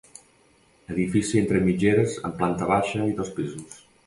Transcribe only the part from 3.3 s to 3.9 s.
pisos.